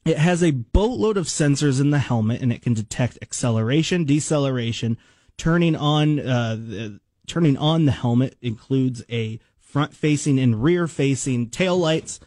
[0.06, 4.98] it has a boatload of sensors in the helmet and it can detect acceleration, deceleration,
[5.38, 11.50] turning on, uh, the, turning on the helmet includes a front facing and rear facing
[11.50, 12.20] tail lights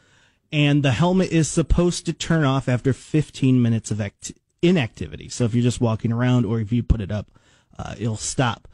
[0.52, 4.30] and the helmet is supposed to turn off after 15 minutes of act-
[4.62, 5.28] inactivity.
[5.28, 7.28] So if you're just walking around or if you put it up,
[7.76, 8.68] uh, it'll stop.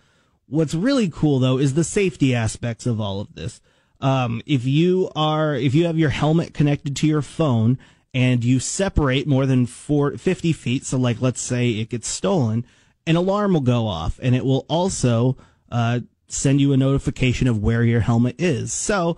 [0.46, 3.62] What's really cool though is the safety aspects of all of this.
[3.98, 7.78] Um, if you are, if you have your helmet connected to your phone
[8.12, 12.64] and you separate more than four, 50 feet, so like let's say it gets stolen,
[13.06, 15.36] an alarm will go off and it will also,
[15.70, 18.72] uh, send you a notification of where your helmet is.
[18.72, 19.16] So,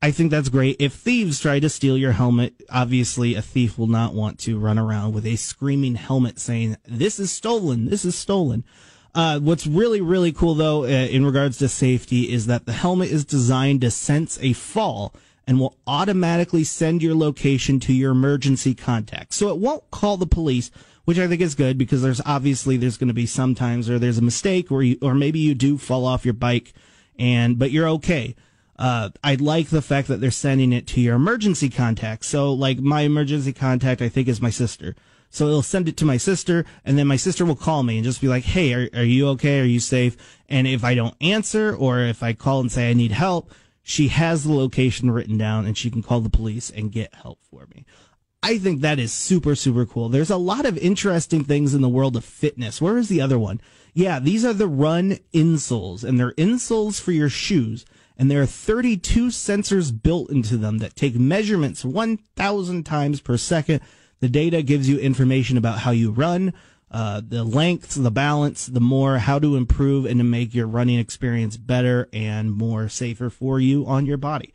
[0.00, 0.76] I think that's great.
[0.78, 4.78] If thieves try to steal your helmet, obviously a thief will not want to run
[4.78, 8.64] around with a screaming helmet saying, this is stolen, this is stolen.
[9.12, 13.10] Uh, what's really, really cool though, uh, in regards to safety is that the helmet
[13.10, 15.12] is designed to sense a fall
[15.48, 19.34] and will automatically send your location to your emergency contact.
[19.34, 20.70] So it won't call the police,
[21.06, 24.18] which I think is good because there's obviously, there's going to be sometimes or there's
[24.18, 26.72] a mistake or you, or maybe you do fall off your bike
[27.18, 28.36] and, but you're okay
[28.78, 32.24] uh, I like the fact that they're sending it to your emergency contact.
[32.24, 34.94] So, like, my emergency contact, I think, is my sister.
[35.30, 38.04] So it'll send it to my sister, and then my sister will call me and
[38.04, 39.60] just be like, "Hey, are, are you okay?
[39.60, 40.16] Are you safe?"
[40.48, 43.52] And if I don't answer, or if I call and say I need help,
[43.88, 47.38] she has the location written down, and she can call the police and get help
[47.50, 47.84] for me.
[48.42, 50.08] I think that is super, super cool.
[50.08, 52.80] There's a lot of interesting things in the world of fitness.
[52.80, 53.60] Where is the other one?
[53.94, 57.84] Yeah, these are the run insoles, and they're insoles for your shoes
[58.18, 63.80] and there are 32 sensors built into them that take measurements 1,000 times per second.
[64.18, 66.52] The data gives you information about how you run,
[66.90, 70.98] uh, the length, the balance, the more, how to improve and to make your running
[70.98, 74.54] experience better and more safer for you on your body.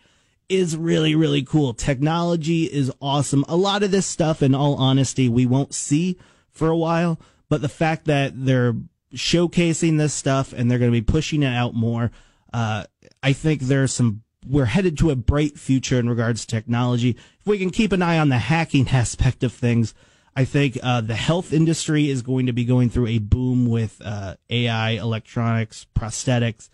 [0.49, 1.73] Is really, really cool.
[1.73, 3.45] Technology is awesome.
[3.47, 6.17] A lot of this stuff, in all honesty, we won't see
[6.49, 7.19] for a while,
[7.49, 8.75] but the fact that they're
[9.13, 12.11] showcasing this stuff and they're going to be pushing it out more,
[12.51, 12.83] uh,
[13.21, 17.11] I think there's some we're headed to a bright future in regards to technology.
[17.11, 19.93] If we can keep an eye on the hacking aspect of things,
[20.35, 24.01] I think uh, the health industry is going to be going through a boom with
[24.03, 26.69] uh, AI, electronics, prosthetics,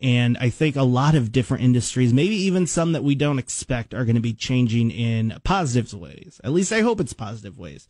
[0.00, 3.94] and I think a lot of different industries, maybe even some that we don't expect,
[3.94, 6.40] are going to be changing in positive ways.
[6.42, 7.88] At least I hope it's positive ways.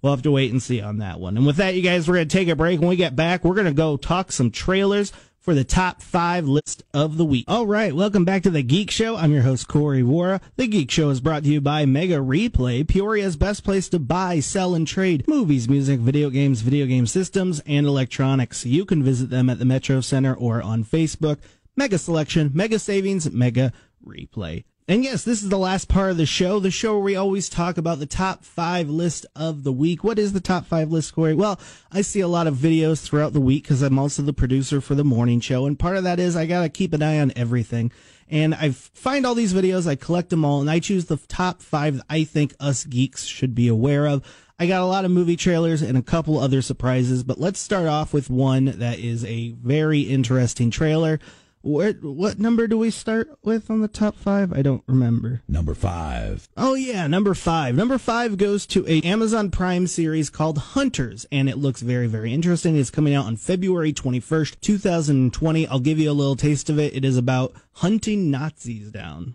[0.00, 1.36] We'll have to wait and see on that one.
[1.36, 2.78] And with that, you guys, we're going to take a break.
[2.78, 5.12] When we get back, we're going to go talk some trailers
[5.48, 7.46] for the top five list of the week.
[7.48, 9.16] All right, welcome back to the Geek Show.
[9.16, 10.42] I'm your host, Corey Wara.
[10.56, 14.40] The Geek Show is brought to you by Mega Replay, Peoria's best place to buy,
[14.40, 18.66] sell, and trade movies, music, video games, video game systems, and electronics.
[18.66, 21.38] You can visit them at the Metro Center or on Facebook.
[21.78, 23.72] Mega Selection, Mega Savings, Mega
[24.06, 24.64] Replay.
[24.90, 27.50] And yes, this is the last part of the show, the show where we always
[27.50, 30.02] talk about the top five list of the week.
[30.02, 31.34] What is the top five list, Corey?
[31.34, 31.60] Well,
[31.92, 34.94] I see a lot of videos throughout the week because I'm also the producer for
[34.94, 35.66] the morning show.
[35.66, 37.92] And part of that is I got to keep an eye on everything.
[38.30, 41.60] And I find all these videos, I collect them all, and I choose the top
[41.60, 44.24] five that I think us geeks should be aware of.
[44.58, 47.88] I got a lot of movie trailers and a couple other surprises, but let's start
[47.88, 51.20] off with one that is a very interesting trailer.
[51.62, 54.52] Where, what number do we start with on the top five?
[54.52, 55.42] I don't remember.
[55.48, 56.48] Number five.
[56.56, 57.74] Oh yeah, number five.
[57.74, 62.32] Number five goes to a Amazon Prime series called Hunters, and it looks very, very
[62.32, 62.76] interesting.
[62.76, 65.66] It's coming out on February 21st, 2020.
[65.66, 66.94] I'll give you a little taste of it.
[66.94, 69.34] It is about hunting Nazis down.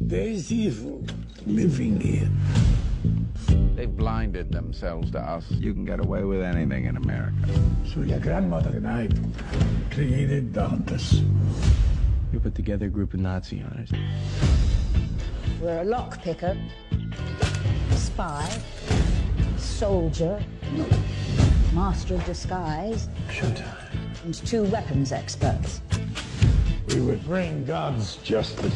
[0.00, 1.02] There's evil
[1.46, 2.28] living here.
[3.76, 5.50] They blinded themselves to us.
[5.50, 7.34] You can get away with anything in America.
[7.92, 9.08] So your grandmother and I
[9.92, 11.22] created the Hunters.
[12.32, 13.90] We put together a group of Nazi hunters.
[15.60, 16.58] We're a lockpicker,
[17.92, 18.48] spy,
[19.56, 20.42] soldier,
[21.72, 24.24] master of disguise, Showtime.
[24.24, 25.80] and two weapons experts.
[26.88, 28.74] We would bring God's justice.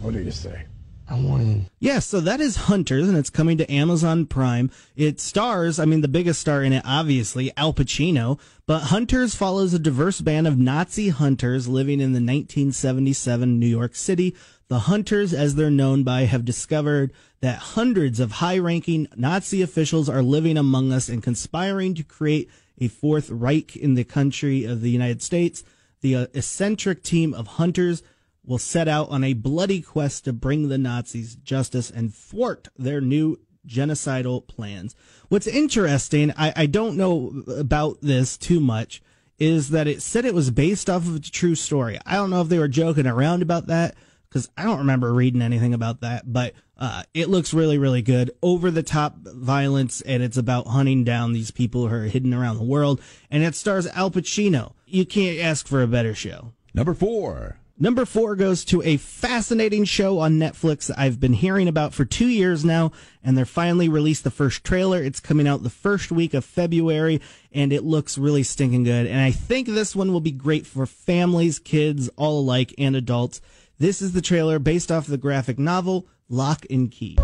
[0.00, 0.64] What do you say?
[1.08, 1.66] I want in.
[1.78, 4.70] Yeah, so that is Hunters, and it's coming to Amazon Prime.
[4.96, 9.72] It stars, I mean, the biggest star in it, obviously, Al Pacino, but Hunters follows
[9.72, 14.34] a diverse band of Nazi hunters living in the 1977 New York City.
[14.68, 20.08] The hunters, as they're known by, have discovered that hundreds of high ranking Nazi officials
[20.08, 24.80] are living among us and conspiring to create a fourth Reich in the country of
[24.80, 25.62] the United States.
[26.00, 28.02] The uh, eccentric team of hunters
[28.46, 33.00] will set out on a bloody quest to bring the Nazis justice and thwart their
[33.00, 34.94] new genocidal plans.
[35.28, 39.02] What's interesting, I, I don't know about this too much,
[39.38, 41.98] is that it said it was based off of a true story.
[42.06, 43.94] I don't know if they were joking around about that
[44.28, 48.30] because I don't remember reading anything about that, but uh, it looks really, really good.
[48.42, 52.58] Over the top violence, and it's about hunting down these people who are hidden around
[52.58, 53.00] the world.
[53.30, 54.72] And it stars Al Pacino.
[54.84, 56.52] You can't ask for a better show.
[56.74, 57.58] Number four.
[57.78, 62.28] Number four goes to a fascinating show on Netflix I've been hearing about for two
[62.28, 62.90] years now,
[63.22, 65.02] and they're finally released the first trailer.
[65.02, 67.20] It's coming out the first week of February,
[67.52, 69.06] and it looks really stinking good.
[69.06, 73.42] And I think this one will be great for families, kids, all alike, and adults.
[73.78, 77.16] This is the trailer based off the graphic novel Locke and Key.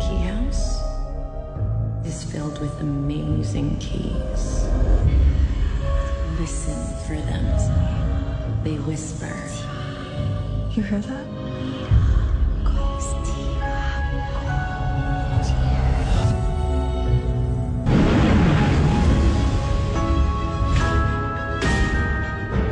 [0.00, 0.80] Key House
[2.06, 4.64] is filled with amazing keys.
[6.40, 6.81] Listen.
[8.64, 9.26] They whisper.
[10.70, 11.26] You hear that?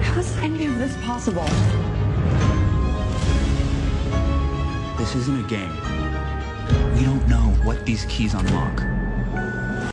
[0.00, 1.44] How is any of this possible?
[4.96, 5.74] This isn't a game.
[6.94, 8.80] We don't know what these keys unlock.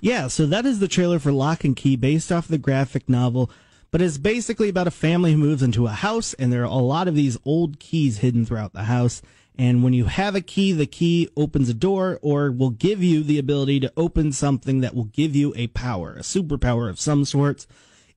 [0.01, 3.49] Yeah, so that is the trailer for Locke and Key based off the graphic novel,
[3.91, 6.76] but it's basically about a family who moves into a house and there are a
[6.76, 9.21] lot of these old keys hidden throughout the house.
[9.58, 13.23] And when you have a key, the key opens a door or will give you
[13.23, 17.26] the ability to open something that will give you a power, a superpower of some
[17.26, 17.65] sorts.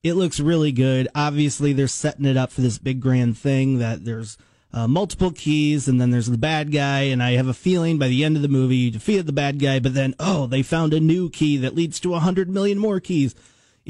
[0.02, 1.08] It looks really good.
[1.14, 4.36] Obviously, they're setting it up for this big grand thing that there's
[4.72, 7.02] uh, multiple keys and then there's the bad guy.
[7.02, 9.58] And I have a feeling by the end of the movie, you defeated the bad
[9.58, 12.78] guy, but then, oh, they found a new key that leads to a hundred million
[12.78, 13.34] more keys.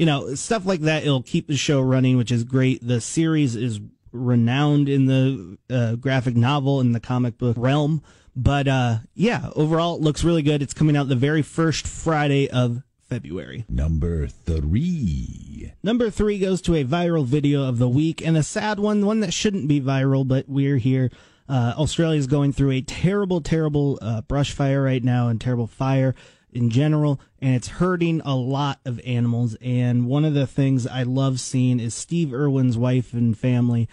[0.01, 1.03] You know, stuff like that.
[1.03, 2.79] It'll keep the show running, which is great.
[2.81, 3.79] The series is
[4.11, 8.01] renowned in the uh, graphic novel and the comic book realm.
[8.35, 10.63] But uh, yeah, overall, it looks really good.
[10.63, 13.65] It's coming out the very first Friday of February.
[13.69, 15.71] Number three.
[15.83, 19.19] Number three goes to a viral video of the week and a sad one, one
[19.19, 21.11] that shouldn't be viral, but we're here.
[21.47, 25.67] Uh, Australia is going through a terrible, terrible uh, brush fire right now and terrible
[25.67, 26.15] fire
[26.51, 29.55] in general, and it's hurting a lot of animals.
[29.61, 33.87] And one of the things I love seeing is Steve Irwin's wife and family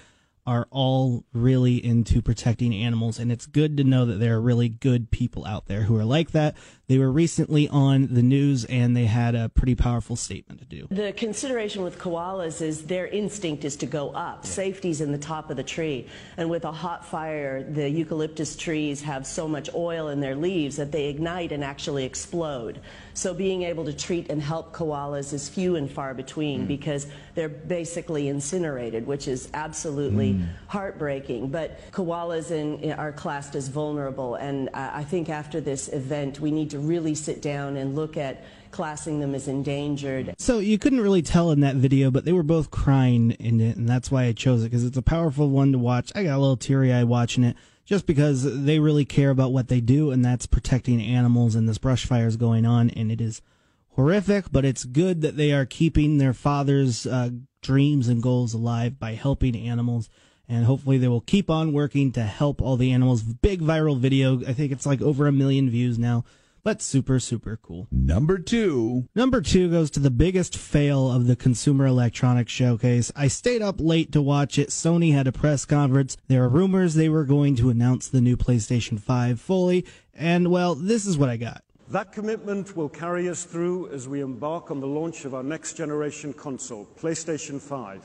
[0.49, 4.71] are all really into protecting animals, and it's good to know that there are really
[4.71, 6.57] good people out there who are like that.
[6.87, 10.89] They were recently on the news and they had a pretty powerful statement to do.
[10.91, 14.41] The consideration with koalas is their instinct is to go up.
[14.43, 14.51] Yeah.
[14.51, 16.07] Safety's in the top of the tree.
[16.39, 20.77] And with a hot fire, the eucalyptus trees have so much oil in their leaves
[20.77, 22.81] that they ignite and actually explode.
[23.13, 26.69] So being able to treat and help koalas is few and far between mm.
[26.69, 30.38] because they're basically incinerated, which is absolutely mm.
[30.67, 31.49] Heartbreaking.
[31.51, 36.71] But koalas in, are classed as vulnerable, and I think after this event, we need
[36.71, 40.35] to really sit down and look at classing them as endangered.
[40.39, 43.77] So you couldn't really tell in that video, but they were both crying in it,
[43.77, 46.13] and that's why I chose it because it's a powerful one to watch.
[46.15, 49.69] I got a little teary eyed watching it just because they really care about what
[49.69, 51.55] they do, and that's protecting animals.
[51.55, 53.41] And this brush fire is going on, and it is
[53.93, 57.31] horrific, but it's good that they are keeping their father's uh,
[57.63, 60.09] dreams and goals alive by helping animals.
[60.49, 63.23] And hopefully they will keep on working to help all the animals.
[63.23, 64.41] Big viral video.
[64.47, 66.25] I think it's like over a million views now
[66.69, 67.87] but super, super cool.
[67.91, 69.09] Number two.
[69.15, 73.11] Number two goes to the biggest fail of the Consumer Electronics Showcase.
[73.17, 74.69] I stayed up late to watch it.
[74.69, 76.19] Sony had a press conference.
[76.27, 80.75] There are rumors they were going to announce the new PlayStation 5 fully, and well,
[80.75, 81.65] this is what I got.
[81.89, 85.73] That commitment will carry us through as we embark on the launch of our next
[85.73, 88.03] generation console, PlayStation 5,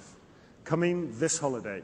[0.64, 1.82] coming this holiday.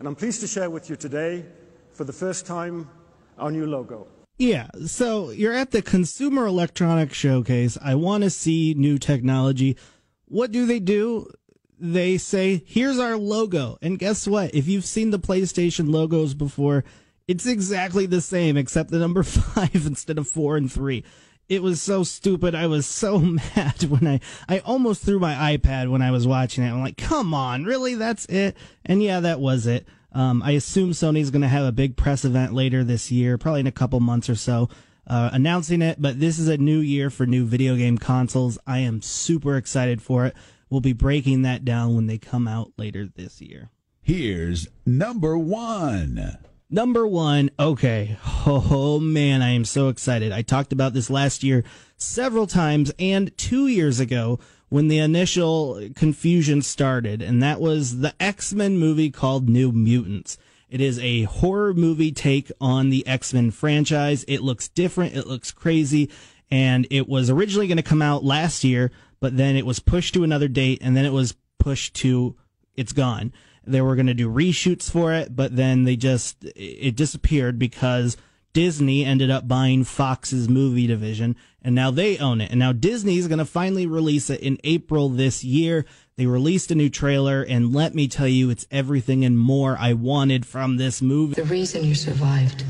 [0.00, 1.44] And I'm pleased to share with you today,
[1.92, 2.88] for the first time,
[3.36, 4.08] our new logo.
[4.38, 7.76] Yeah, so you're at the Consumer Electronics Showcase.
[7.82, 9.76] I want to see new technology.
[10.24, 11.30] What do they do?
[11.78, 13.76] They say, here's our logo.
[13.82, 14.54] And guess what?
[14.54, 16.82] If you've seen the PlayStation logos before,
[17.28, 21.04] it's exactly the same except the number five instead of four and three.
[21.50, 22.54] It was so stupid.
[22.54, 23.18] I was so
[23.56, 26.70] mad when I, I almost threw my iPad when I was watching it.
[26.70, 27.96] I'm like, come on, really?
[27.96, 28.56] That's it?
[28.86, 29.84] And yeah, that was it.
[30.12, 33.60] Um, I assume Sony's going to have a big press event later this year, probably
[33.60, 34.68] in a couple months or so,
[35.08, 36.00] uh, announcing it.
[36.00, 38.56] But this is a new year for new video game consoles.
[38.64, 40.36] I am super excited for it.
[40.68, 43.70] We'll be breaking that down when they come out later this year.
[44.02, 46.38] Here's number one.
[46.72, 48.16] Number one, okay.
[48.46, 50.30] Oh man, I am so excited.
[50.30, 51.64] I talked about this last year
[51.96, 58.14] several times and two years ago when the initial confusion started, and that was the
[58.20, 60.38] X Men movie called New Mutants.
[60.70, 64.24] It is a horror movie take on the X Men franchise.
[64.28, 66.08] It looks different, it looks crazy,
[66.52, 70.14] and it was originally going to come out last year, but then it was pushed
[70.14, 72.36] to another date, and then it was pushed to
[72.76, 73.32] it's gone.
[73.64, 78.16] They were going to do reshoots for it, but then they just it disappeared because
[78.52, 82.50] Disney ended up buying Fox's movie division, and now they own it.
[82.50, 85.84] And now Disney's going to finally release it in April this year.
[86.16, 89.92] They released a new trailer, and let me tell you, it's everything and more I
[89.92, 91.34] wanted from this movie.
[91.34, 92.64] The reason you survived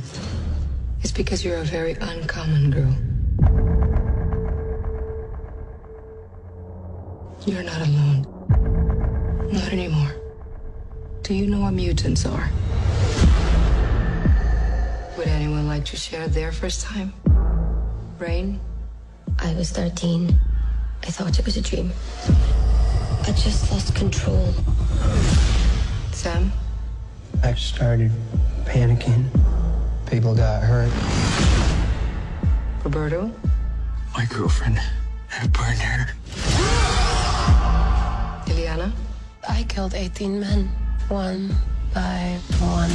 [1.02, 2.96] is because you're a very uncommon girl.
[7.46, 9.50] You're not alone.
[9.50, 10.19] Not anymore.
[11.30, 12.50] Do you know what mutants are?
[15.16, 17.12] Would anyone like to share their first time?
[18.18, 18.58] Rahne?
[19.38, 20.36] I was 13.
[21.04, 21.92] I thought it was a dream.
[23.22, 24.52] I just lost control.
[26.10, 26.50] Sam?
[27.44, 28.10] I started
[28.64, 29.26] panicking.
[30.10, 30.90] People got hurt.
[32.82, 33.30] Roberto?
[34.16, 34.80] My girlfriend
[35.28, 36.12] had burned her.
[38.46, 38.90] Illyana?
[39.48, 40.68] I killed 18 men,
[41.10, 41.48] one
[41.92, 42.90] by one.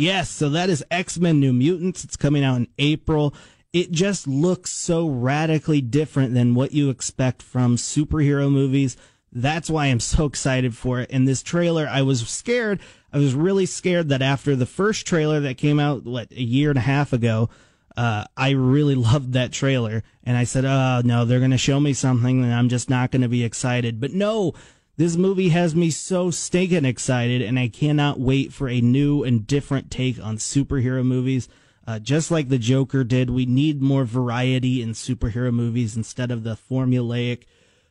[0.00, 2.02] Yes, so that is X Men New Mutants.
[2.02, 3.34] It's coming out in April.
[3.72, 8.96] It just looks so radically different than what you expect from superhero movies.
[9.30, 11.10] That's why I'm so excited for it.
[11.10, 12.80] In this trailer, I was scared.
[13.12, 16.70] I was really scared that after the first trailer that came out, what, a year
[16.70, 17.48] and a half ago,
[17.96, 20.02] uh, I really loved that trailer.
[20.24, 23.10] And I said, oh, no, they're going to show me something and I'm just not
[23.10, 24.00] going to be excited.
[24.00, 24.54] But no,
[24.96, 29.46] this movie has me so stinking excited, and I cannot wait for a new and
[29.46, 31.48] different take on superhero movies.
[31.86, 36.44] Uh, just like the Joker did, we need more variety in superhero movies instead of
[36.44, 37.44] the formulaic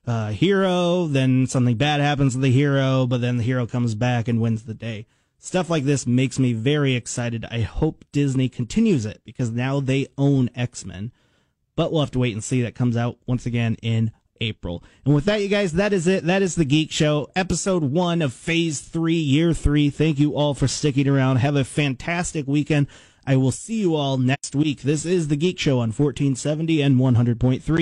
[0.06, 4.28] uh, hero, then something bad happens to the hero, but then the hero comes back
[4.28, 5.08] and wins the day.
[5.44, 7.48] Stuff like this makes me very excited.
[7.50, 11.12] I hope Disney continues it because now they own X Men.
[11.76, 12.62] But we'll have to wait and see.
[12.62, 14.84] That comes out once again in April.
[15.04, 16.26] And with that, you guys, that is it.
[16.26, 19.89] That is the Geek Show, episode one of phase three, year three.
[19.89, 21.38] Thank you all for sticking around.
[21.38, 22.86] Have a fantastic weekend.
[23.26, 24.82] I will see you all next week.
[24.82, 27.80] This is the Geek Show on 1470 and 100.3.